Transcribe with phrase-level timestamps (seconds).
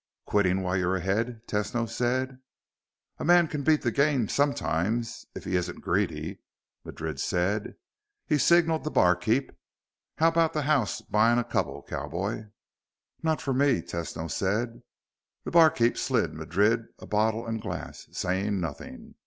[0.25, 2.39] "Quitting while you're ahead?" Tesno said.
[3.19, 6.39] "A man can beat the game sometimes if he isn't greedy,"
[6.83, 7.75] Madrid said.
[8.25, 9.51] He signaled the barkeep.
[10.17, 12.45] "How about the house buying a couple, cowboy?"
[13.21, 14.81] "Not for me," Tesno said.
[15.43, 19.13] The barkeep slid Madrid a bottle and glass, saying nothing.